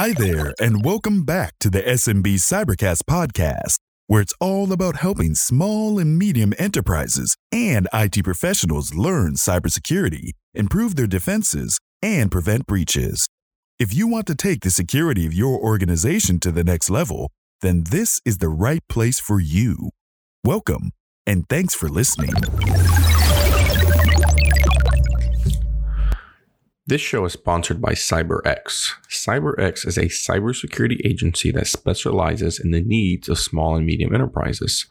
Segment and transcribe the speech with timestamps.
[0.00, 5.34] Hi there, and welcome back to the SMB Cybercast podcast, where it's all about helping
[5.34, 13.28] small and medium enterprises and IT professionals learn cybersecurity, improve their defenses, and prevent breaches.
[13.78, 17.30] If you want to take the security of your organization to the next level,
[17.60, 19.90] then this is the right place for you.
[20.42, 20.92] Welcome,
[21.26, 22.32] and thanks for listening.
[26.90, 28.94] This show is sponsored by CyberX.
[29.08, 34.86] CyberX is a cybersecurity agency that specializes in the needs of small and medium enterprises.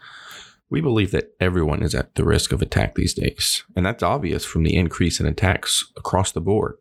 [0.70, 4.46] We believe that everyone is at the risk of attack these days, and that's obvious
[4.46, 6.78] from the increase in attacks across the board.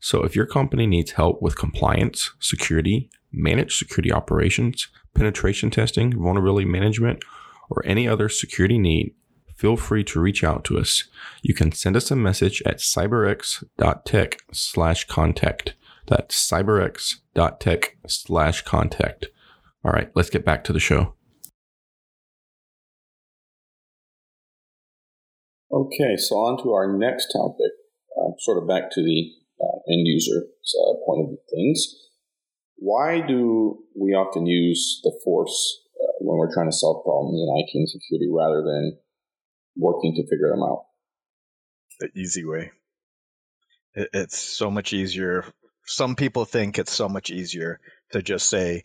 [0.00, 6.66] So, if your company needs help with compliance, security, managed security operations, penetration testing, vulnerability
[6.66, 7.22] management,
[7.70, 9.14] or any other security need,
[9.56, 11.04] feel free to reach out to us.
[11.42, 15.74] You can send us a message at cyberx.tech slash contact.
[16.06, 19.26] That's cyberx.tech slash contact.
[19.84, 21.14] All right, let's get back to the show.
[25.72, 27.72] Okay, so on to our next topic,
[28.16, 31.94] uh, sort of back to the uh, end user uh, point of things.
[32.76, 37.48] Why do we often use the force uh, when we're trying to solve problems in
[37.58, 38.98] IT and security rather than
[39.76, 40.86] working to figure them out.
[42.00, 42.72] The easy way.
[43.94, 45.44] It's so much easier.
[45.86, 47.80] Some people think it's so much easier
[48.12, 48.84] to just say,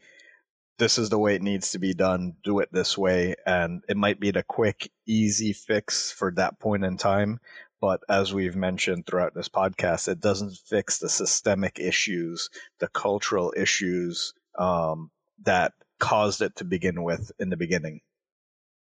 [0.77, 3.35] this is the way it needs to be done, do it this way.
[3.45, 7.39] And it might be the quick, easy fix for that point in time.
[7.81, 13.53] But as we've mentioned throughout this podcast, it doesn't fix the systemic issues, the cultural
[13.55, 15.11] issues um,
[15.43, 18.01] that caused it to begin with in the beginning.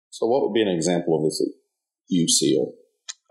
[0.10, 1.42] So, what would be an example of this
[2.16, 2.70] you see it?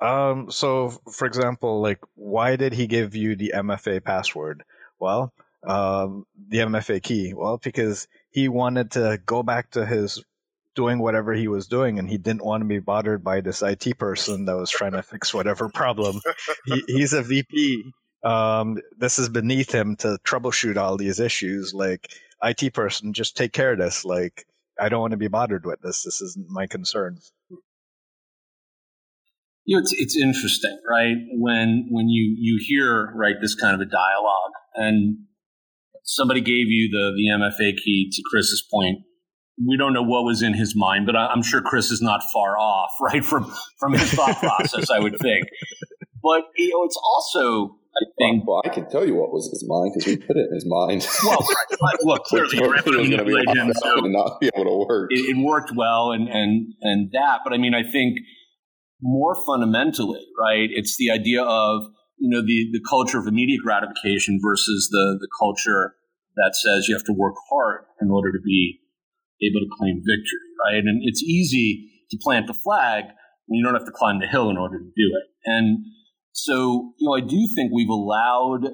[0.04, 4.64] Um, so, for example, like, why did he give you the MFA password?
[4.98, 5.32] Well,
[5.66, 7.34] um, the MFA key.
[7.34, 10.22] Well, because he wanted to go back to his
[10.74, 13.98] doing whatever he was doing, and he didn't want to be bothered by this IT
[13.98, 16.20] person that was trying to fix whatever problem.
[16.64, 17.92] he, he's a VP.
[18.24, 21.74] Um, this is beneath him to troubleshoot all these issues.
[21.74, 22.08] Like,
[22.42, 24.04] IT person, just take care of this.
[24.04, 24.46] Like,
[24.78, 26.04] I don't want to be bothered with this.
[26.04, 27.18] This isn't my concern
[29.70, 31.14] you know, it's it's interesting, right?
[31.30, 35.18] When when you you hear right this kind of a dialogue, and
[36.02, 39.04] somebody gave you the the MFA key to Chris's point.
[39.64, 42.58] We don't know what was in his mind, but I'm sure Chris is not far
[42.58, 44.90] off, right, from from his thought process.
[44.90, 45.46] I would think,
[46.20, 48.48] but you know, it's also I think.
[48.48, 50.54] Well, I can tell you what was in his mind because we put it in
[50.54, 51.06] his mind.
[51.24, 51.98] well, right.
[52.02, 55.10] look, clearly, him, so not be able to work.
[55.12, 57.42] It, it, worked well, and and and that.
[57.44, 58.18] But I mean, I think
[59.02, 60.68] more fundamentally, right?
[60.70, 61.84] It's the idea of,
[62.18, 65.94] you know, the, the culture of immediate gratification versus the, the culture
[66.36, 68.80] that says you have to work hard in order to be
[69.42, 70.84] able to claim victory, right?
[70.84, 73.04] And it's easy to plant the flag
[73.46, 75.30] when you don't have to climb the hill in order to do it.
[75.44, 75.84] And
[76.32, 78.68] so, you know, I do think we've allowed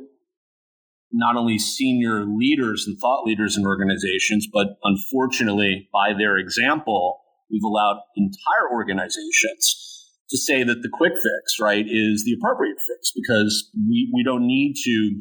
[1.13, 7.21] not only senior leaders and thought leaders in organizations, but unfortunately, by their example,
[7.51, 9.96] we've allowed entire organizations
[10.31, 14.47] to say that the quick fix, right, is the appropriate fix because we, we don't
[14.47, 15.21] need to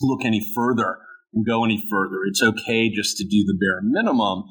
[0.00, 0.98] look any further
[1.34, 2.18] and go any further.
[2.28, 4.44] It's okay just to do the bare minimum.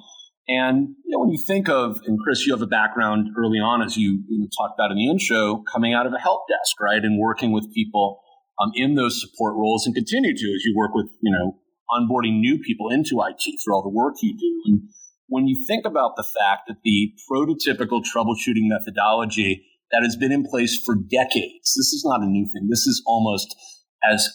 [0.48, 3.82] And you know, when you think of, and Chris, you have a background early on,
[3.82, 6.80] as you, you know, talked about in the intro, coming out of a help desk,
[6.80, 8.22] right, and working with people
[8.62, 11.60] um, in those support roles, and continue to as you work with, you know,
[11.92, 14.62] onboarding new people into IT through all the work you do.
[14.66, 14.82] And
[15.28, 20.44] when you think about the fact that the prototypical troubleshooting methodology that has been in
[20.44, 21.74] place for decades.
[21.76, 22.68] This is not a new thing.
[22.70, 23.56] This is almost
[24.10, 24.28] as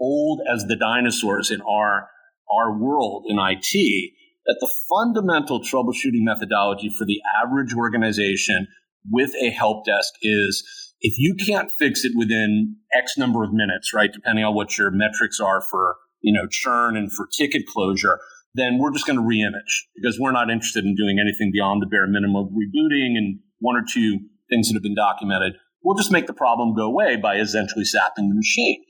[0.00, 2.08] old as the dinosaurs in our,
[2.52, 4.12] our world in IT.
[4.46, 8.68] That the fundamental troubleshooting methodology for the average organization
[9.10, 10.64] with a help desk is
[11.00, 14.90] if you can't fix it within X number of minutes, right, depending on what your
[14.90, 18.18] metrics are for, you know, churn and for ticket closure,
[18.54, 21.86] then we're just going to reimage because we're not interested in doing anything beyond the
[21.86, 24.20] bare minimum of rebooting and one or two
[24.50, 28.28] things that have been documented, we'll just make the problem go away by essentially sapping
[28.28, 28.84] the machine.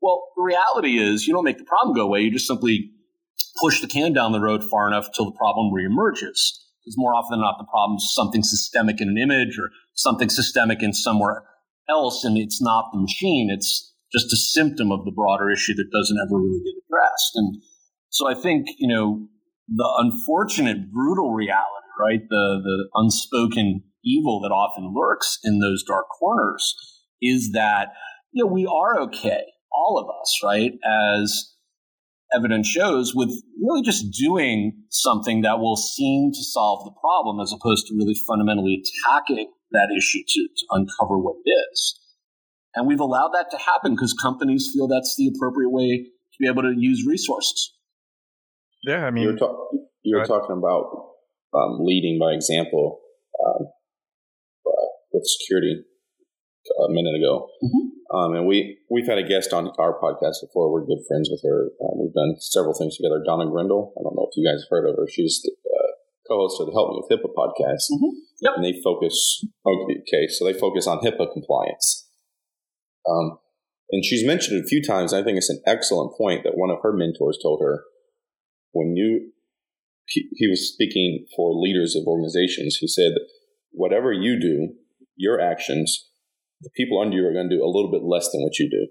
[0.00, 2.20] Well, the reality is you don't make the problem go away.
[2.20, 2.90] You just simply
[3.60, 6.52] push the can down the road far enough till the problem reemerges.
[6.82, 10.28] Because more often than not, the problem is something systemic in an image or something
[10.28, 11.42] systemic in somewhere
[11.88, 13.50] else, and it's not the machine.
[13.50, 17.32] It's just a symptom of the broader issue that doesn't ever really get addressed.
[17.34, 17.56] And
[18.10, 19.26] so I think, you know,
[19.68, 22.20] the unfortunate, brutal reality, right?
[22.28, 26.74] The the unspoken evil that often lurks in those dark corners
[27.20, 27.88] is that
[28.32, 31.52] you know we are okay all of us right as
[32.34, 33.30] evidence shows with
[33.62, 38.14] really just doing something that will seem to solve the problem as opposed to really
[38.26, 42.00] fundamentally attacking that issue to, to uncover what it is.
[42.74, 46.48] And we've allowed that to happen because companies feel that's the appropriate way to be
[46.48, 47.72] able to use resources.
[48.84, 49.56] Yeah, I mean, you're, ta-
[50.02, 51.14] you were talking about
[51.54, 53.00] um, leading by example
[53.44, 53.66] um,
[55.16, 55.80] with security
[56.84, 57.48] a minute ago.
[57.64, 58.16] Mm-hmm.
[58.16, 60.70] Um, and we, we've had a guest on our podcast before.
[60.70, 61.70] We're good friends with her.
[61.80, 63.22] Um, we've done several things together.
[63.24, 63.94] Donna Grindle.
[63.96, 65.06] I don't know if you guys have heard of her.
[65.08, 65.92] She's the uh,
[66.28, 67.88] co-host of the Help Me with HIPAA podcast.
[67.90, 68.12] Mm-hmm.
[68.42, 68.52] Yep.
[68.56, 72.06] And they focus, okay, so they focus on HIPAA compliance.
[73.08, 73.38] Um,
[73.90, 75.14] and she's mentioned it a few times.
[75.14, 77.84] I think it's an excellent point that one of her mentors told her
[78.72, 79.32] when you,
[80.06, 82.76] he, he was speaking for leaders of organizations.
[82.76, 83.12] He said,
[83.70, 84.74] whatever you do,
[85.16, 86.10] your actions
[86.60, 88.70] the people under you are going to do a little bit less than what you
[88.70, 88.88] do.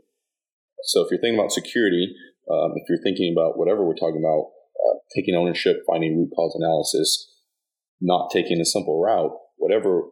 [0.84, 2.14] So if you're thinking about security,
[2.52, 4.54] um, if you're thinking about whatever we're talking about,
[4.86, 7.32] uh, taking ownership, finding root cause analysis,
[8.02, 10.04] not taking a simple route, whatever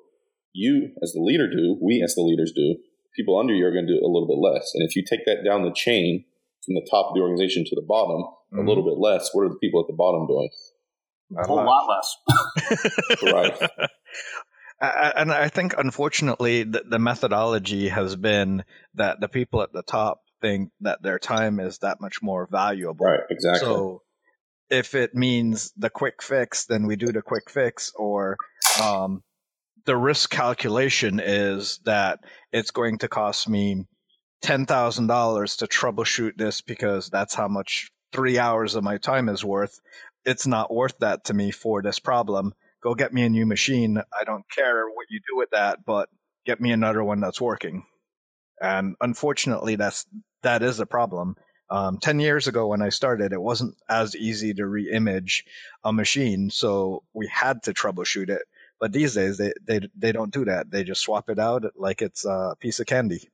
[0.53, 2.75] you as the leader do, we as the leaders do,
[3.15, 4.71] people under you are going to do a little bit less.
[4.73, 6.25] And if you take that down the chain
[6.65, 8.65] from the top of the organization to the bottom, mm-hmm.
[8.65, 10.49] a little bit less, what are the people at the bottom doing?
[11.37, 13.21] A whole lot less.
[13.23, 13.89] right.
[14.83, 18.63] and I think, unfortunately, the, the, methodology has been
[18.95, 23.05] that the people at the top think that their time is that much more valuable.
[23.05, 23.59] Right, exactly.
[23.59, 24.01] So
[24.69, 28.35] if it means the quick fix, then we do the quick fix, or
[28.81, 29.21] um,
[29.85, 32.19] the risk calculation is that
[32.51, 33.85] it's going to cost me
[34.43, 39.79] $10,000 to troubleshoot this because that's how much three hours of my time is worth.
[40.25, 42.53] It's not worth that to me for this problem
[42.83, 43.97] go get me a new machine.
[43.97, 46.09] I don't care what you do with that, but
[46.45, 47.85] get me another one that's working.
[48.61, 50.05] And unfortunately, that's
[50.43, 51.35] that is a problem.
[51.69, 55.45] Um, Ten years ago, when I started, it wasn't as easy to re-image
[55.83, 58.43] a machine, so we had to troubleshoot it.
[58.79, 60.69] But these days, they they they don't do that.
[60.69, 63.29] They just swap it out like it's a piece of candy.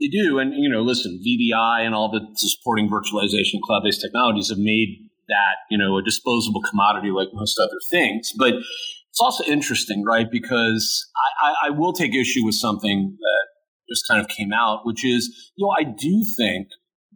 [0.00, 4.58] They do, and you know, listen, VDI and all the supporting virtualization cloud-based technologies have
[4.58, 8.32] made that, you know, a disposable commodity like most other things.
[8.38, 10.26] But it's also interesting, right?
[10.30, 11.06] Because
[11.42, 13.46] I, I, I will take issue with something that
[13.88, 16.68] just kind of came out, which is, you know, I do think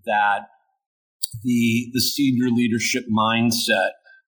[0.07, 0.43] that
[1.43, 3.91] the the senior leadership mindset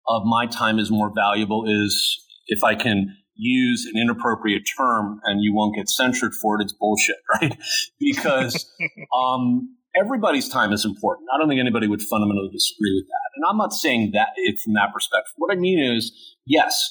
[0.08, 5.42] of my time is more valuable is if I can use an inappropriate term and
[5.42, 7.58] you won't get censured for it, it's bullshit, right?
[8.00, 8.70] Because
[9.16, 11.28] um, everybody's time is important.
[11.34, 13.30] I don't think anybody would fundamentally disagree with that.
[13.36, 15.34] And I'm not saying that it from that perspective.
[15.38, 16.12] What I mean is,
[16.46, 16.90] yes,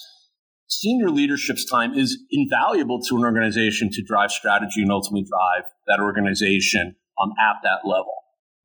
[0.68, 6.00] senior leadership's time is invaluable to an organization to drive strategy and ultimately drive that
[6.00, 8.14] organization um, at that level.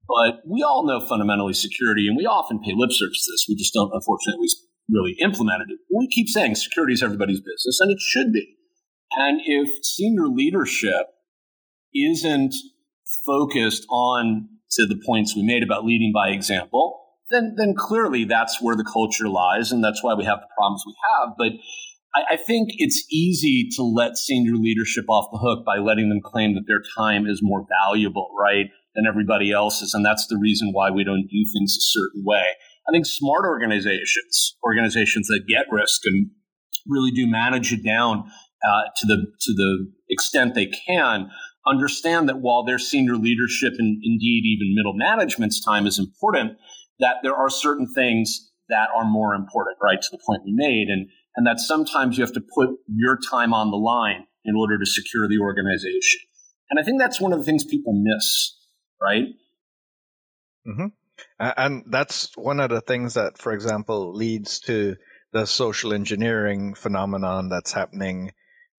[0.07, 3.45] But we all know fundamentally security, and we often pay lip service to this.
[3.49, 4.49] We just don't, unfortunately, we
[4.95, 5.79] really implemented it.
[5.91, 8.55] We keep saying security is everybody's business, and it should be.
[9.17, 11.07] And if senior leadership
[11.95, 12.53] isn't
[13.25, 18.61] focused on to the points we made about leading by example, then then clearly that's
[18.61, 21.29] where the culture lies, and that's why we have the problems we have.
[21.37, 21.51] But
[22.15, 26.21] I, I think it's easy to let senior leadership off the hook by letting them
[26.23, 30.69] claim that their time is more valuable, right, than everybody else's, and that's the reason
[30.71, 32.45] why we don't do things a certain way.
[32.87, 36.29] I think smart organizations, organizations that get risk and
[36.87, 38.29] really do manage it down
[38.63, 41.29] uh, to the to the extent they can,
[41.67, 46.57] understand that while their senior leadership and indeed even middle management's time is important,
[46.99, 50.01] that there are certain things that are more important, right?
[50.01, 50.87] To the point we made.
[50.89, 54.77] And, and that sometimes you have to put your time on the line in order
[54.77, 56.21] to secure the organization.
[56.69, 58.57] And I think that's one of the things people miss,
[59.01, 59.25] right?
[60.67, 60.87] Mm-hmm.
[61.39, 64.95] And that's one of the things that, for example, leads to
[65.31, 68.31] the social engineering phenomenon that's happening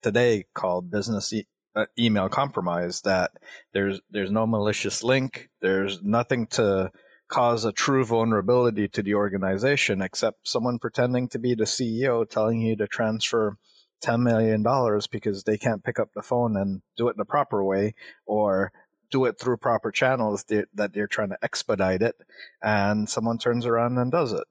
[0.03, 1.33] today called business
[1.77, 3.33] uh, email compromise that
[3.73, 5.49] there's there's no malicious link.
[5.61, 6.91] There's nothing to
[7.29, 12.61] cause a true vulnerability to the organization except someone pretending to be the CEO telling
[12.61, 13.57] you to transfer
[14.03, 17.63] 10 million dollars because they can't pick up the phone and do it the proper
[17.65, 17.95] way
[18.27, 18.73] or
[19.11, 22.15] do it through proper channels that they're trying to expedite it
[22.63, 24.45] and someone turns around and does it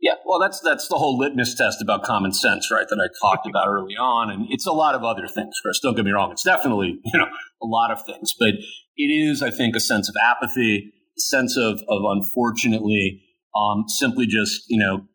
[0.00, 2.86] yeah, well, that's that's the whole litmus test about common sense, right?
[2.88, 5.54] That I talked about early on, and it's a lot of other things.
[5.62, 7.26] Chris, don't get me wrong; it's definitely you know
[7.62, 8.50] a lot of things, but
[8.96, 13.22] it is, I think, a sense of apathy, a sense of of unfortunately
[13.54, 15.06] um, simply just you know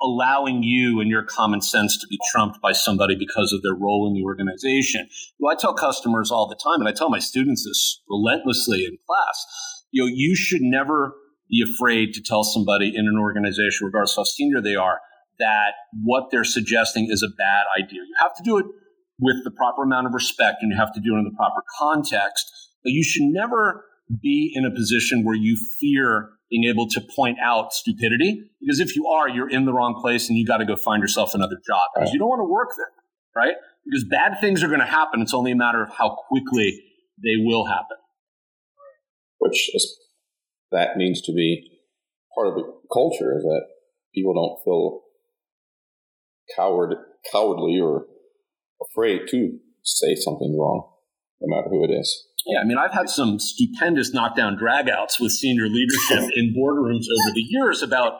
[0.00, 4.06] allowing you and your common sense to be trumped by somebody because of their role
[4.08, 5.06] in the organization.
[5.38, 8.96] Well, I tell customers all the time, and I tell my students this relentlessly in
[9.06, 9.44] class
[9.94, 11.14] you know, you should never
[11.54, 15.00] be afraid to tell somebody in an organization, regardless of how senior they are,
[15.38, 18.00] that what they're suggesting is a bad idea.
[18.00, 18.66] You have to do it
[19.20, 21.62] with the proper amount of respect and you have to do it in the proper
[21.78, 22.44] context.
[22.82, 23.84] But you should never
[24.20, 28.42] be in a position where you fear being able to point out stupidity.
[28.60, 31.00] Because if you are, you're in the wrong place and you got to go find
[31.00, 32.90] yourself another job because you don't want to work there,
[33.34, 33.54] right?
[33.84, 35.20] Because bad things are going to happen.
[35.20, 36.82] It's only a matter of how quickly
[37.22, 37.96] they will happen.
[39.38, 39.98] Which is,
[40.74, 41.70] that needs to be
[42.34, 43.62] part of the culture is that
[44.14, 45.00] people don't feel
[46.56, 46.94] coward,
[47.30, 48.06] cowardly or
[48.90, 50.90] afraid to say something wrong,
[51.40, 52.26] no matter who it is.
[52.46, 57.34] Yeah, I mean, I've had some stupendous knockdown dragouts with senior leadership in boardrooms over
[57.34, 58.18] the years about,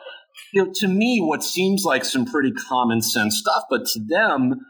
[0.51, 4.61] you know, to me, what seems like some pretty common sense stuff, but to them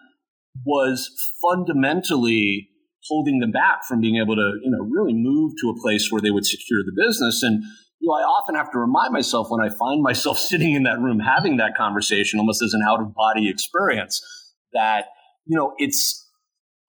[0.65, 1.09] was
[1.41, 2.69] fundamentally
[3.07, 6.21] holding them back from being able to, you know, really move to a place where
[6.21, 7.43] they would secure the business.
[7.43, 7.63] And,
[7.99, 10.99] you know, I often have to remind myself when I find myself sitting in that
[10.99, 14.21] room having that conversation almost as an out of body experience
[14.73, 15.05] that,
[15.45, 16.23] you know, it's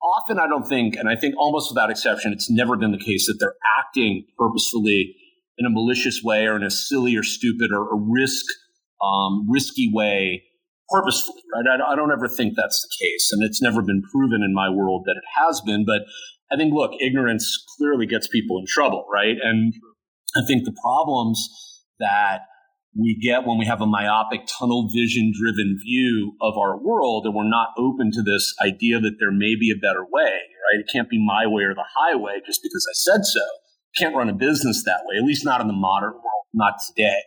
[0.03, 3.27] often I don't think, and I think almost without exception, it's never been the case
[3.27, 5.15] that they're acting purposefully
[5.59, 8.45] in a malicious way or in a silly or stupid or a risk
[9.03, 10.43] um, risky way
[10.89, 11.81] purposefully, right?
[11.81, 14.69] I, I, don't ever think that's the case, and it's never been proven in my
[14.69, 15.85] world that it has been.
[15.85, 16.03] But
[16.53, 19.37] I think, look, ignorance clearly gets people in trouble, right?
[19.43, 19.75] And
[20.37, 21.49] I think the problems
[21.99, 22.43] that
[22.99, 27.35] we get when we have a myopic tunnel vision driven view of our world and
[27.35, 30.81] we're not open to this idea that there may be a better way, right?
[30.81, 33.41] It can't be my way or the highway just because I said so.
[33.99, 37.21] can't run a business that way, at least not in the modern world, not today.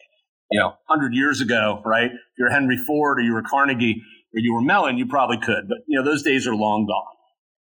[0.52, 2.12] You know, 100 years ago, right?
[2.12, 4.02] If you're Henry Ford or you were Carnegie
[4.34, 7.16] or you were Mellon, you probably could, but you know, those days are long gone.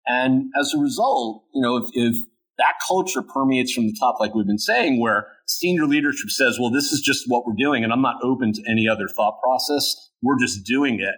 [0.05, 2.15] And as a result, you know, if, if
[2.57, 6.71] that culture permeates from the top, like we've been saying, where senior leadership says, well,
[6.71, 9.95] this is just what we're doing, and I'm not open to any other thought process.
[10.23, 11.15] We're just doing it.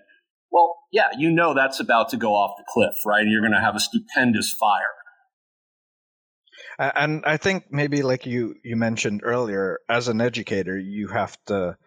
[0.51, 3.25] Well, yeah, you know that's about to go off the cliff, right?
[3.25, 4.93] You're going to have a stupendous fire.
[6.79, 11.77] And I think maybe like you you mentioned earlier, as an educator, you have to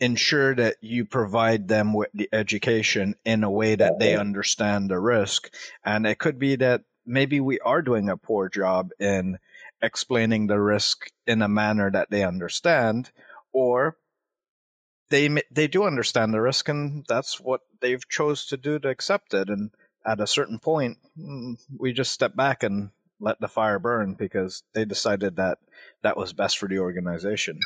[0.00, 4.98] ensure that you provide them with the education in a way that they understand the
[4.98, 5.48] risk.
[5.84, 9.38] And it could be that maybe we are doing a poor job in
[9.80, 13.12] explaining the risk in a manner that they understand,
[13.52, 13.96] or
[15.10, 19.34] they they do understand the risk and that's what they've chose to do to accept
[19.34, 19.50] it.
[19.50, 19.70] And
[20.04, 22.90] at a certain point, mm, we just step back and
[23.22, 25.58] let the fire burn because they decided that
[26.02, 27.58] that was best for the organization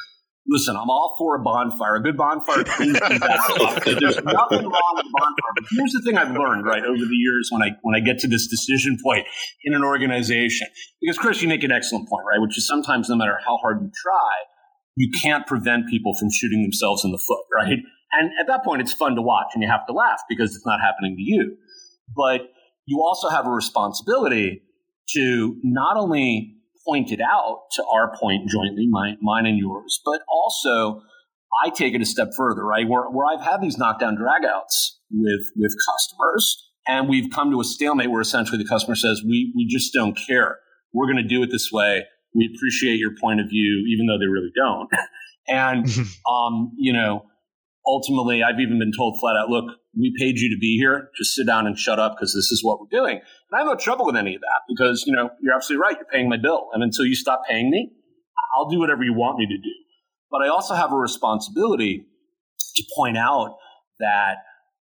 [0.48, 1.96] listen, I'm all for a bonfire.
[1.96, 3.84] A good bonfire cleans things off.
[3.84, 5.52] There's nothing wrong with a bonfire.
[5.54, 8.18] But here's the thing I've learned, right, over the years when I when I get
[8.20, 9.26] to this decision point
[9.64, 10.68] in an organization.
[11.00, 12.40] Because Chris, you make an excellent point, right?
[12.40, 14.32] Which is sometimes no matter how hard you try,
[14.96, 17.78] you can't prevent people from shooting themselves in the foot, right?
[18.12, 20.64] And at that point, it's fun to watch and you have to laugh because it's
[20.64, 21.56] not happening to you.
[22.14, 22.48] But
[22.86, 24.62] you also have a responsibility
[25.14, 26.54] to not only
[26.86, 31.02] point it out to our point jointly, mine, mine and yours, but also
[31.64, 32.88] I take it a step further, right?
[32.88, 37.64] Where, where I've had these knockdown dragouts with, with customers and we've come to a
[37.64, 40.58] stalemate where essentially the customer says, we, we just don't care.
[40.92, 42.04] We're going to do it this way.
[42.34, 44.88] We appreciate your point of view, even though they really don't.
[45.48, 45.86] and,
[46.30, 47.25] um, you know,
[47.86, 51.10] ultimately, I've even been told flat out, look, we paid you to be here.
[51.16, 53.16] Just sit down and shut up because this is what we're doing.
[53.16, 55.96] And I have no trouble with any of that because, you know, you're absolutely right.
[55.96, 56.68] You're paying my bill.
[56.72, 57.90] And until you stop paying me,
[58.56, 59.74] I'll do whatever you want me to do.
[60.30, 62.06] But I also have a responsibility
[62.76, 63.56] to point out
[63.98, 64.36] that,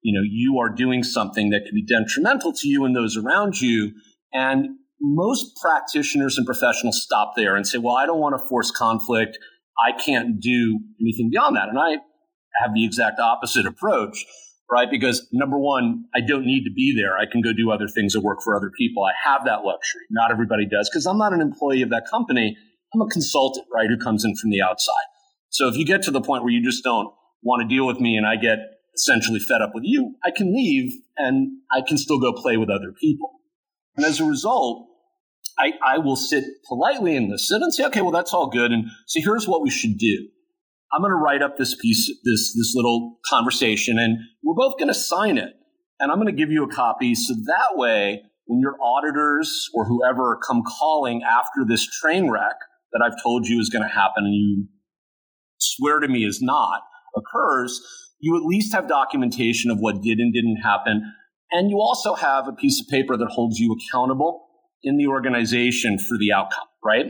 [0.02, 3.60] you know, you are doing something that could be detrimental to you and those around
[3.60, 3.92] you.
[4.32, 4.68] And
[5.00, 9.38] most practitioners and professionals stop there and say, well, I don't want to force conflict.
[9.78, 11.68] I can't do anything beyond that.
[11.68, 11.98] And I
[12.62, 14.24] have the exact opposite approach,
[14.70, 14.88] right?
[14.90, 17.16] Because number one, I don't need to be there.
[17.16, 19.04] I can go do other things that work for other people.
[19.04, 20.02] I have that luxury.
[20.10, 22.56] Not everybody does because I'm not an employee of that company.
[22.94, 23.88] I'm a consultant, right?
[23.88, 24.94] Who comes in from the outside.
[25.50, 28.00] So if you get to the point where you just don't want to deal with
[28.00, 28.58] me and I get
[28.94, 32.68] essentially fed up with you, I can leave and I can still go play with
[32.68, 33.30] other people.
[33.96, 34.87] And as a result,
[35.58, 38.70] I, I will sit politely and listen and say, okay, well, that's all good.
[38.70, 40.28] And so here's what we should do.
[40.92, 44.88] I'm going to write up this piece, this, this little conversation, and we're both going
[44.88, 45.54] to sign it.
[46.00, 47.14] And I'm going to give you a copy.
[47.14, 52.57] So that way, when your auditors or whoever come calling after this train wreck
[52.92, 54.66] that I've told you is going to happen and you
[55.59, 56.83] swear to me is not
[57.16, 57.80] occurs,
[58.21, 61.12] you at least have documentation of what did and didn't happen.
[61.50, 64.47] And you also have a piece of paper that holds you accountable
[64.83, 67.07] in the organization for the outcome, right?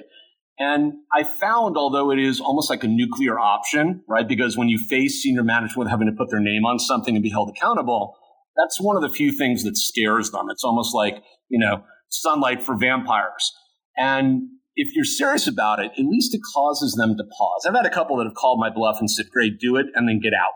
[0.59, 4.27] And I found, although it is almost like a nuclear option, right?
[4.27, 7.31] Because when you face senior management having to put their name on something and be
[7.31, 8.17] held accountable,
[8.57, 10.47] that's one of the few things that scares them.
[10.51, 13.53] It's almost like, you know, sunlight for vampires.
[13.97, 14.43] And
[14.75, 17.65] if you're serious about it, at least it causes them to pause.
[17.67, 20.09] I've had a couple that have called my bluff and said, great, do it, and
[20.09, 20.53] then get out.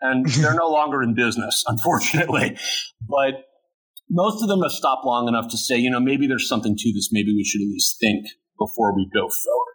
[0.00, 2.56] And they're no longer in business, unfortunately.
[3.08, 3.44] But
[4.10, 6.92] most of them have stopped long enough to say, you know, maybe there's something to
[6.92, 7.10] this.
[7.12, 8.26] Maybe we should at least think
[8.58, 9.74] before we go forward.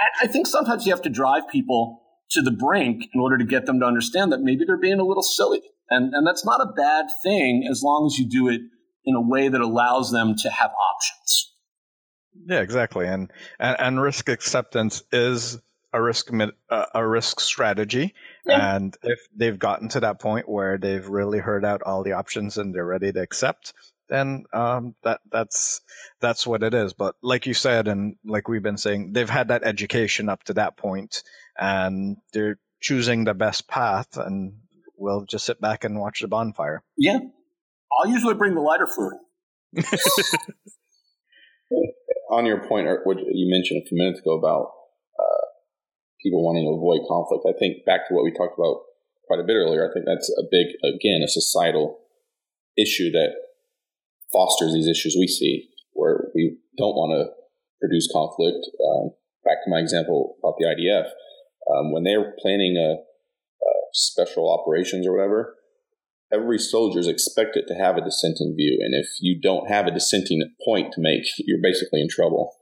[0.00, 3.44] And I think sometimes you have to drive people to the brink in order to
[3.44, 5.62] get them to understand that maybe they're being a little silly.
[5.90, 8.60] And, and that's not a bad thing as long as you do it
[9.04, 11.54] in a way that allows them to have options.
[12.46, 13.06] Yeah, exactly.
[13.06, 15.58] And, and, and risk acceptance is
[15.92, 16.30] a risk
[16.70, 18.76] uh, a risk strategy yeah.
[18.76, 22.58] and if they've gotten to that point where they've really heard out all the options
[22.58, 23.72] and they're ready to accept
[24.08, 25.80] then um, that that's
[26.20, 26.92] that's what it is.
[26.92, 30.54] But like you said, and like we've been saying, they've had that education up to
[30.54, 31.22] that point,
[31.56, 34.54] and they're choosing the best path, and
[34.96, 36.82] we'll just sit back and watch the bonfire.
[36.96, 37.18] Yeah,
[37.92, 39.18] I'll usually bring the lighter fluid.
[42.30, 44.72] On your point, what you mentioned a few minutes ago about
[45.18, 45.46] uh,
[46.22, 48.82] people wanting to avoid conflict, I think back to what we talked about
[49.26, 49.88] quite a bit earlier.
[49.88, 52.00] I think that's a big, again, a societal
[52.76, 53.34] issue that
[54.32, 57.32] fosters these issues we see where we don't want to
[57.80, 58.66] produce conflict.
[58.84, 59.10] Um,
[59.44, 61.06] back to my example about the IDF,
[61.70, 65.54] um, when they're planning a, a, special operations or whatever,
[66.32, 69.90] every soldier is expected to have a dissenting view, and if you don't have a
[69.90, 72.54] dissenting point to make, you're basically in trouble.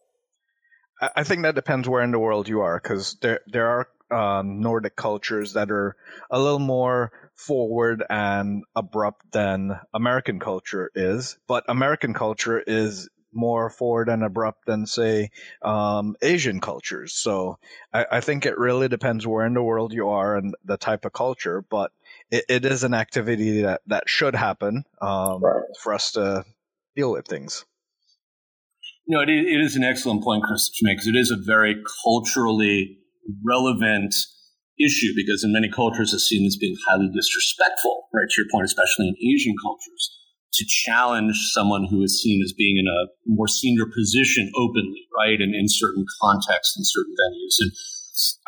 [1.14, 4.60] I think that depends where in the world you are, because there there are um,
[4.60, 5.94] Nordic cultures that are
[6.30, 13.68] a little more forward and abrupt than American culture is, but American culture is more
[13.68, 15.30] forward and abrupt than say
[15.62, 17.12] um, Asian cultures.
[17.12, 17.58] So
[17.92, 21.04] I, I, think it really depends where in the world you are and the type
[21.04, 21.92] of culture, but
[22.30, 25.62] it, it is an activity that, that should happen um, right.
[25.82, 26.44] for us to
[26.96, 27.66] deal with things.
[29.06, 31.36] You know, it, it is an excellent point, Chris, to make because it is a
[31.36, 32.98] very culturally
[33.44, 34.14] relevant
[34.78, 38.28] issue because in many cultures it's seen as being highly disrespectful, right?
[38.28, 40.10] To your point, especially in Asian cultures,
[40.54, 45.40] to challenge someone who is seen as being in a more senior position openly, right?
[45.40, 47.56] And in certain contexts and certain venues.
[47.60, 47.72] And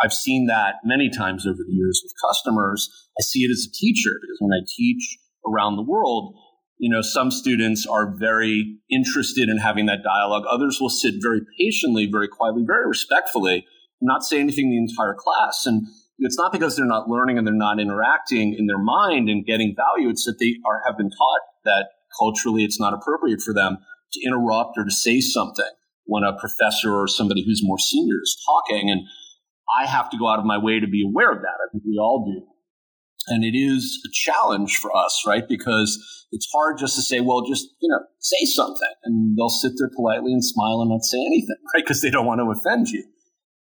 [0.03, 2.88] I've seen that many times over the years with customers.
[3.19, 6.35] I see it as a teacher because when I teach around the world,
[6.79, 10.45] you know, some students are very interested in having that dialogue.
[10.49, 13.67] Others will sit very patiently, very quietly, very respectfully,
[14.01, 15.64] not say anything the entire class.
[15.67, 15.87] And
[16.18, 19.74] it's not because they're not learning and they're not interacting in their mind and getting
[19.76, 20.11] value.
[20.11, 23.78] It's that they are have been taught that culturally it's not appropriate for them
[24.12, 25.68] to interrupt or to say something
[26.04, 28.90] when a professor or somebody who's more senior is talking.
[28.90, 29.02] And
[29.78, 31.59] I have to go out of my way to be aware of that.
[31.62, 32.46] I think we all do.
[33.28, 35.46] And it is a challenge for us, right?
[35.46, 38.88] Because it's hard just to say, well, just, you know, say something.
[39.04, 41.85] And they'll sit there politely and smile and not say anything, right?
[41.85, 43.04] Because they don't want to offend you.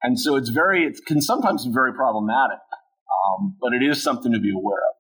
[0.02, 2.60] And so it's very, it can sometimes be very problematic,
[3.10, 4.96] um, but it is something to be aware of.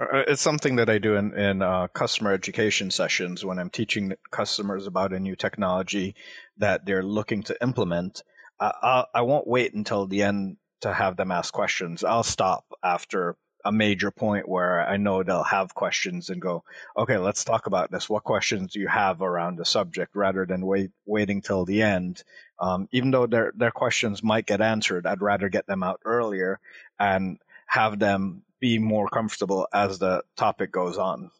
[0.00, 4.14] Uh, it's something that I do in, in uh, customer education sessions when I'm teaching
[4.30, 6.16] customers about a new technology
[6.58, 8.22] that they're looking to implement.
[8.58, 12.02] Uh, I'll, I won't wait until the end to have them ask questions.
[12.02, 16.64] I'll stop after a major point where I know they'll have questions and go,
[16.96, 18.08] okay, let's talk about this.
[18.10, 22.22] What questions do you have around the subject rather than wait, waiting till the end?
[22.60, 26.60] Um, even though their, their questions might get answered, I'd rather get them out earlier
[26.98, 31.30] and have them be more comfortable as the topic goes on.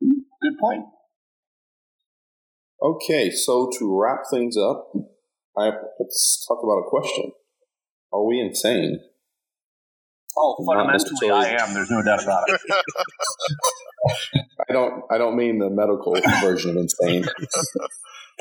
[0.00, 0.84] Good point.
[2.82, 4.92] Okay, so to wrap things up,
[5.56, 7.32] I, let's talk about a question.
[8.12, 9.00] Are we insane?
[10.36, 11.74] Oh, fundamentally, I am.
[11.74, 12.60] There's no doubt about it.
[14.68, 15.04] I don't.
[15.10, 17.24] I don't mean the medical version of insane.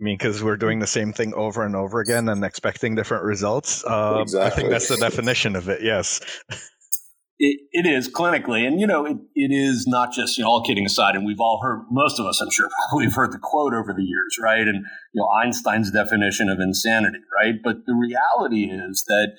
[0.00, 3.24] I mean, because we're doing the same thing over and over again and expecting different
[3.24, 3.84] results.
[3.86, 4.46] Um, exactly.
[4.46, 5.82] I think that's the definition of it.
[5.82, 6.20] Yes.
[7.38, 10.50] It, it is clinically, and you know, it, it is not just you know.
[10.50, 13.32] All kidding aside, and we've all heard most of us, I'm sure, probably have heard
[13.32, 14.62] the quote over the years, right?
[14.62, 17.54] And you know, Einstein's definition of insanity, right?
[17.62, 19.34] But the reality is that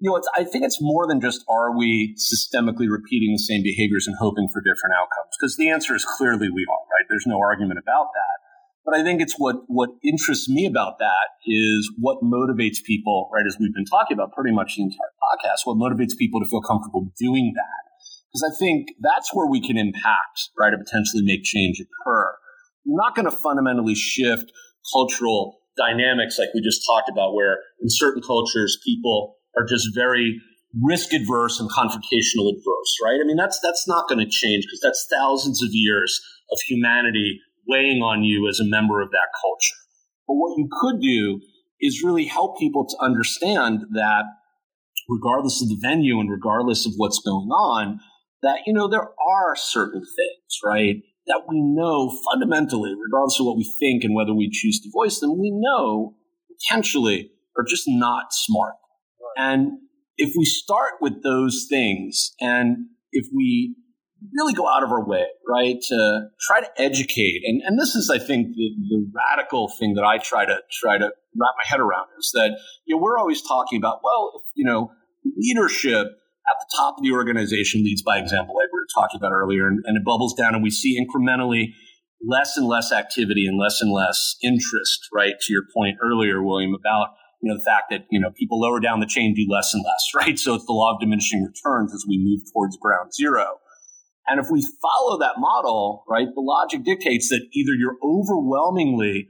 [0.00, 3.62] you know, it's, I think it's more than just are we systemically repeating the same
[3.62, 5.34] behaviors and hoping for different outcomes?
[5.38, 7.06] Because the answer is clearly we are, right?
[7.08, 8.47] There's no argument about that.
[8.88, 13.44] But I think it's what what interests me about that is what motivates people, right?
[13.46, 16.62] As we've been talking about pretty much the entire podcast, what motivates people to feel
[16.62, 17.84] comfortable doing that?
[18.32, 22.32] Because I think that's where we can impact, right, and potentially make change occur.
[22.84, 24.50] You're not going to fundamentally shift
[24.90, 30.40] cultural dynamics like we just talked about, where in certain cultures people are just very
[30.82, 33.20] risk adverse and confrontational adverse, right?
[33.20, 36.18] I mean, that's that's not going to change because that's thousands of years
[36.50, 39.76] of humanity weighing on you as a member of that culture.
[40.26, 41.40] But what you could do
[41.80, 44.24] is really help people to understand that
[45.08, 48.00] regardless of the venue and regardless of what's going on,
[48.42, 53.56] that, you know, there are certain things, right, that we know fundamentally, regardless of what
[53.56, 56.14] we think and whether we choose to voice them, we know
[56.50, 58.74] potentially are just not smart.
[59.36, 59.72] And
[60.16, 63.76] if we start with those things and if we
[64.32, 68.10] really go out of our way, right, to try to educate, and, and this is,
[68.10, 71.80] I think, the, the radical thing that I try to try to wrap my head
[71.80, 74.90] around is that, you know, we're always talking about, well, if, you know,
[75.36, 76.06] leadership
[76.48, 79.66] at the top of the organization leads by example, like we were talking about earlier,
[79.66, 81.72] and, and it bubbles down, and we see incrementally
[82.26, 85.34] less and less activity and less and less interest, right?
[85.40, 87.08] To your point earlier, William, about
[87.42, 89.84] you know the fact that you know people lower down the chain do less and
[89.84, 90.38] less, right?
[90.38, 93.58] So it's the law of diminishing returns as we move towards ground zero.
[94.28, 99.28] And if we follow that model, right, the logic dictates that either you're overwhelmingly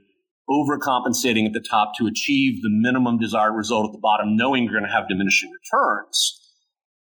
[0.49, 4.73] overcompensating at the top to achieve the minimum desired result at the bottom, knowing you're
[4.73, 6.35] going to have diminishing returns,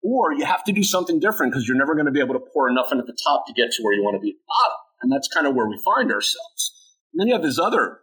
[0.02, 2.44] or you have to do something different because you're never going to be able to
[2.52, 4.36] pour enough in at the top to get to where you want to be at
[4.36, 4.78] the bottom.
[5.02, 6.74] And that's kind of where we find ourselves.
[7.12, 8.00] And then you have this other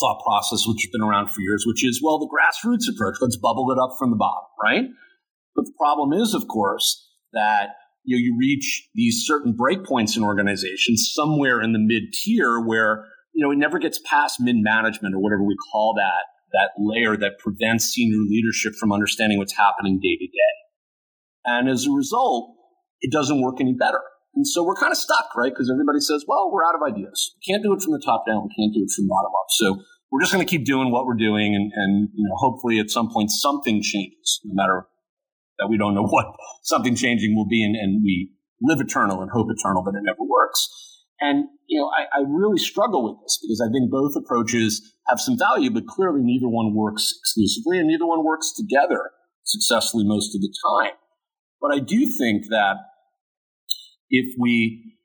[0.00, 3.36] thought process, which has been around for years, which is, well, the grassroots approach, let's
[3.36, 4.84] bubble it up from the bottom, right?
[5.54, 7.70] But the problem is, of course, that
[8.04, 13.06] you know, you reach these certain breakpoints in organizations somewhere in the mid tier where,
[13.32, 17.16] you know, it never gets past mid management or whatever we call that, that layer
[17.16, 20.54] that prevents senior leadership from understanding what's happening day to day.
[21.44, 22.54] And as a result,
[23.00, 24.00] it doesn't work any better.
[24.34, 25.52] And so we're kind of stuck, right?
[25.52, 27.34] Because everybody says, well, we're out of ideas.
[27.36, 28.48] We can't do it from the top down.
[28.48, 29.46] We can't do it from bottom up.
[29.50, 31.54] So we're just going to keep doing what we're doing.
[31.54, 34.86] And, and, you know, hopefully at some point something changes, no matter
[35.62, 36.26] that we don't know what
[36.62, 37.62] something changing will be.
[37.62, 40.68] And, and we live eternal and hope eternal, but it never works.
[41.20, 45.20] And, you know, I, I really struggle with this because I think both approaches have
[45.20, 49.10] some value, but clearly neither one works exclusively and neither one works together
[49.44, 50.94] successfully most of the time.
[51.60, 52.76] But I do think that
[54.10, 54.96] if we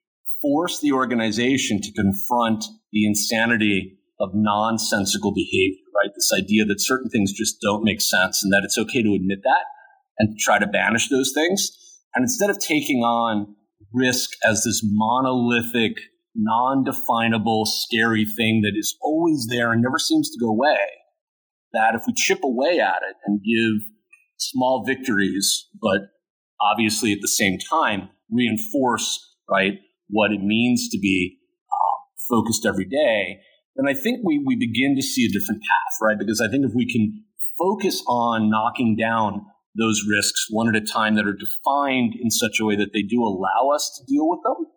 [0.42, 6.12] force the organization to confront the insanity of nonsensical behavior, right?
[6.16, 9.40] This idea that certain things just don't make sense and that it's okay to admit
[9.44, 9.66] that
[10.20, 11.72] and try to banish those things.
[12.16, 13.56] And instead of taking on
[13.94, 15.98] risk as this monolithic,
[16.36, 20.78] non definable, scary thing that is always there and never seems to go away,
[21.74, 23.88] that if we chip away at it and give
[24.38, 26.10] small victories, but
[26.62, 29.74] obviously at the same time reinforce right
[30.10, 31.38] what it means to be
[31.72, 31.98] uh,
[32.30, 33.40] focused every day,
[33.76, 36.18] then I think we we begin to see a different path, right?
[36.18, 37.24] Because I think if we can
[37.58, 39.46] focus on knocking down
[39.78, 43.02] those risks one at a time that are defined in such a way that they
[43.02, 44.68] do allow us to deal with them,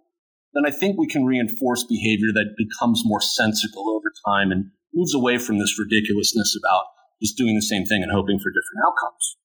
[0.55, 5.15] then I think we can reinforce behavior that becomes more sensible over time and moves
[5.15, 6.85] away from this ridiculousness about
[7.23, 9.37] just doing the same thing and hoping for different outcomes.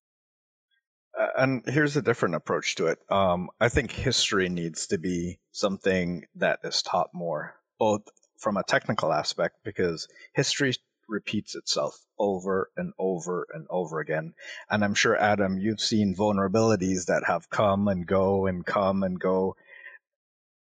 [1.18, 2.98] Uh, and here's a different approach to it.
[3.08, 8.02] Um, I think history needs to be something that is taught more, both
[8.38, 10.74] from a technical aspect, because history
[11.08, 14.34] repeats itself over and over and over again.
[14.70, 19.18] And I'm sure, Adam, you've seen vulnerabilities that have come and go and come and
[19.18, 19.56] go.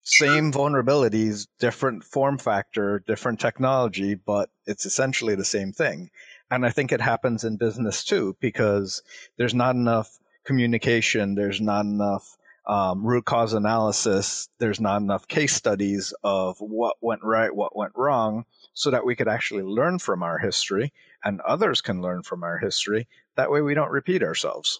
[0.03, 6.09] Same vulnerabilities, different form factor, different technology, but it's essentially the same thing.
[6.51, 9.01] And I think it happens in business too, because
[9.37, 15.53] there's not enough communication, there's not enough um, root cause analysis, there's not enough case
[15.53, 20.23] studies of what went right, what went wrong, so that we could actually learn from
[20.23, 23.07] our history and others can learn from our history.
[23.35, 24.79] That way we don't repeat ourselves.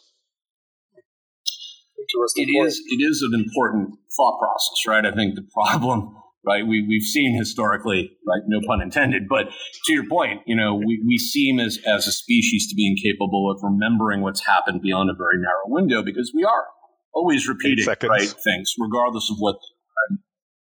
[2.36, 5.06] It is, it is an important thought process, right?
[5.06, 6.16] I think the problem
[6.46, 6.66] right?
[6.68, 8.42] We, we've seen historically, right?
[8.48, 9.24] No pun intended.
[9.30, 9.50] But
[9.86, 13.50] to your point, you know, we, we seem as, as a species to be incapable
[13.50, 16.66] of remembering what's happened beyond a very narrow window because we are
[17.14, 19.58] always repeating right things, regardless of what.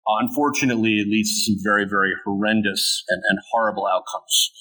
[0.07, 4.51] Unfortunately, it leads to some very, very horrendous and, and horrible outcomes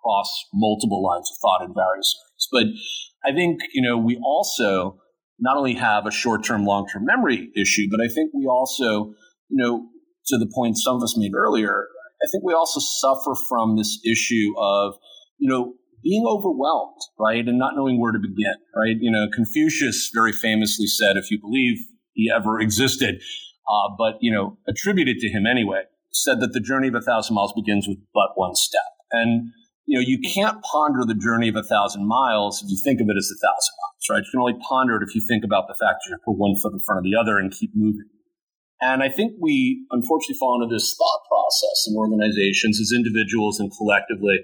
[0.00, 2.48] across multiple lines of thought in various areas.
[2.52, 4.98] But I think, you know, we also
[5.38, 9.14] not only have a short term, long term memory issue, but I think we also,
[9.48, 9.86] you know,
[10.26, 11.86] to the point some of us made earlier,
[12.22, 14.94] I think we also suffer from this issue of,
[15.38, 17.46] you know, being overwhelmed, right?
[17.46, 18.96] And not knowing where to begin, right?
[19.00, 21.78] You know, Confucius very famously said, if you believe
[22.12, 23.20] he ever existed,
[23.68, 25.82] uh, but, you know, attributed to him anyway,
[26.12, 28.80] said that the journey of a thousand miles begins with but one step.
[29.12, 29.52] And
[29.90, 33.08] you know, you can't ponder the journey of a thousand miles if you think of
[33.10, 34.22] it as a thousand miles, right?
[34.22, 36.72] You can only ponder it if you think about the fact you put one foot
[36.72, 38.06] in front of the other and keep moving.
[38.80, 43.66] And I think we unfortunately fall into this thought process in organizations as individuals and
[43.76, 44.38] collectively,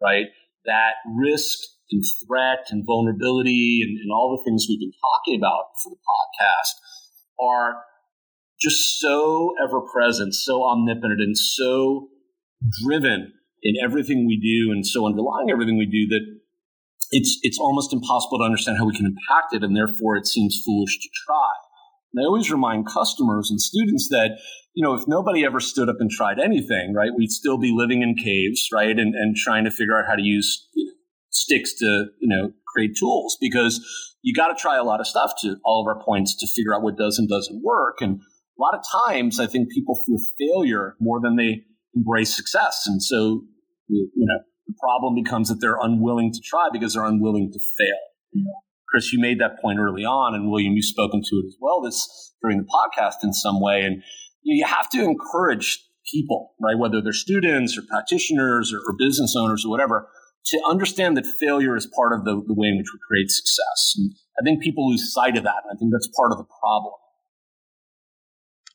[0.00, 0.26] right?
[0.64, 1.58] That risk
[1.90, 5.96] and threat and vulnerability and, and all the things we've been talking about for the
[5.96, 6.74] podcast
[7.40, 7.82] are
[8.60, 12.08] just so ever present, so omnipotent, and so
[12.82, 16.40] driven in everything we do and so underlying everything we do that
[17.10, 20.60] it's it's almost impossible to understand how we can impact it and therefore it seems
[20.64, 21.61] foolish to try.
[22.14, 24.38] And I always remind customers and students that,
[24.74, 28.02] you know, if nobody ever stood up and tried anything, right, we'd still be living
[28.02, 30.92] in caves, right, and, and trying to figure out how to use you know,
[31.30, 33.80] sticks to, you know, create tools because
[34.22, 36.74] you got to try a lot of stuff to all of our points to figure
[36.74, 37.98] out what does and doesn't work.
[38.00, 41.62] And a lot of times I think people fear failure more than they
[41.94, 42.84] embrace success.
[42.86, 43.42] And so
[43.88, 47.98] you know, the problem becomes that they're unwilling to try because they're unwilling to fail.
[48.32, 48.54] You know,
[48.92, 51.80] Chris, you made that point early on, and William, you've spoken to it as well
[51.80, 53.80] this during the podcast in some way.
[53.80, 54.02] And
[54.42, 59.64] you, have to encourage people, right, whether they're students or practitioners or, or, business owners
[59.64, 60.08] or whatever,
[60.44, 63.94] to understand that failure is part of the, the way in which we create success.
[63.96, 66.46] And I think people lose sight of that, and I think that's part of the
[66.60, 66.92] problem.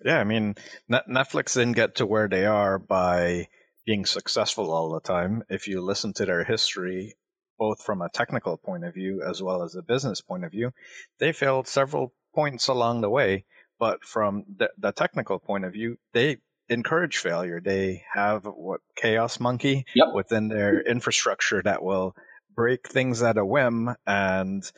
[0.04, 0.56] Yeah, I mean,
[0.90, 3.50] Netflix didn't get to where they are by
[3.86, 5.44] being successful all the time.
[5.50, 7.16] If you listen to their history,
[7.58, 10.72] both from a technical point of view as well as a business point of view,
[11.20, 13.46] they failed several points along the way.
[13.80, 16.38] But from the, the technical point of view, they
[16.70, 17.62] encourage failure.
[17.62, 20.08] They have what Chaos Monkey yep.
[20.14, 22.16] within their infrastructure that will
[22.56, 24.70] break things at a whim, and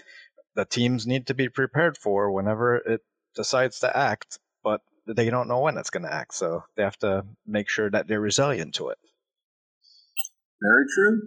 [0.55, 3.01] the teams need to be prepared for whenever it
[3.35, 4.39] decides to act.
[4.63, 7.89] But they don't know when it's going to act, so they have to make sure
[7.89, 8.97] that they're resilient to it.
[10.61, 11.21] Very true.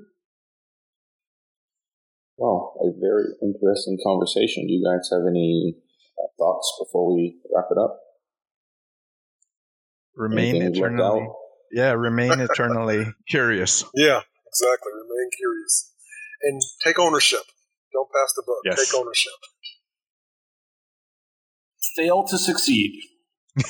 [2.42, 4.66] Well, a very interesting conversation.
[4.66, 5.76] Do you guys have any
[6.18, 8.00] uh, thoughts before we wrap it up?
[10.16, 11.28] Remain Anything eternally.
[11.70, 13.84] Yeah, remain eternally curious.
[13.94, 14.90] Yeah, exactly.
[14.92, 15.92] Remain curious.
[16.42, 17.42] And take ownership.
[17.92, 18.56] Don't pass the buck.
[18.64, 18.90] Yes.
[18.90, 19.32] Take ownership.
[21.96, 23.02] Fail to succeed.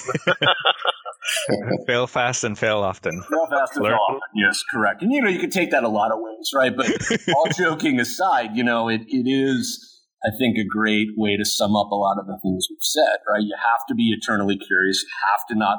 [1.86, 3.22] fail fast and fail often.
[3.22, 4.20] Fail fast and fail often.
[4.34, 5.02] Yes, correct.
[5.02, 6.76] And you know, you could take that a lot of ways, right?
[6.76, 6.90] But
[7.36, 11.76] all joking aside, you know, it, it is, I think, a great way to sum
[11.76, 13.42] up a lot of the things we've said, right?
[13.42, 15.02] You have to be eternally curious.
[15.02, 15.78] You have to not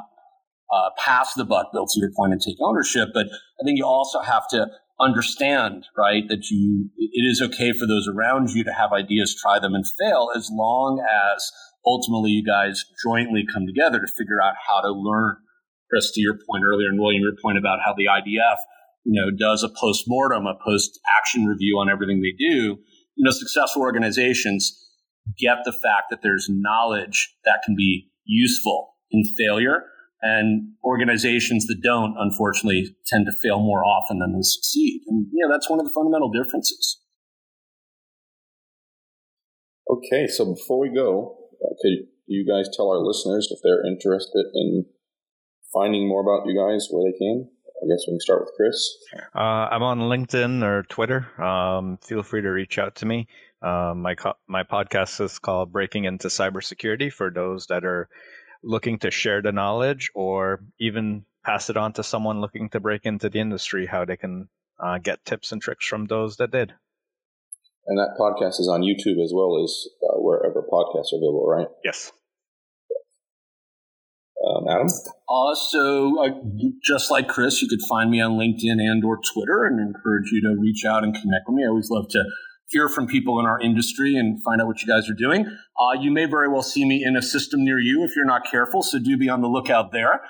[0.72, 3.10] uh, pass the buck, Bill, to your point, and take ownership.
[3.12, 4.66] But I think you also have to
[5.00, 9.58] understand, right, that you it is okay for those around you to have ideas, try
[9.58, 11.04] them, and fail, as long
[11.34, 11.50] as
[11.86, 15.36] ultimately you guys jointly come together to figure out how to learn.
[15.90, 18.56] Chris, to your point earlier, and William, your point about how the IDF,
[19.04, 22.78] you know, does a post mortem, a post action review on everything they do.
[23.16, 24.80] You know, successful organizations
[25.38, 29.84] get the fact that there's knowledge that can be useful in failure.
[30.22, 35.02] And organizations that don't, unfortunately, tend to fail more often than they succeed.
[35.06, 36.98] And, you know, that's one of the fundamental differences.
[39.90, 41.36] Okay, so before we go,
[41.80, 44.86] could you guys tell our listeners if they're interested in
[45.72, 47.48] finding more about you guys where they can?
[47.82, 48.96] I guess we can start with Chris.
[49.34, 51.28] Uh, I'm on LinkedIn or Twitter.
[51.42, 53.26] Um, feel free to reach out to me.
[53.60, 58.08] Um, my co- my podcast is called Breaking into Cybersecurity for those that are
[58.62, 63.04] looking to share the knowledge or even pass it on to someone looking to break
[63.04, 64.48] into the industry, how they can
[64.82, 66.72] uh, get tips and tricks from those that did.
[67.86, 71.68] And that podcast is on YouTube as well as uh, wherever podcasts are available, right?
[71.84, 72.12] Yes.
[74.46, 74.88] Um, Adam?
[75.28, 76.30] Also, uh,
[76.82, 80.40] just like Chris, you could find me on LinkedIn and or Twitter and encourage you
[80.42, 81.64] to reach out and connect with me.
[81.64, 82.24] I always love to
[82.68, 85.46] hear from people in our industry and find out what you guys are doing.
[85.46, 88.42] Uh, you may very well see me in a system near you if you're not
[88.50, 90.22] careful, so do be on the lookout there.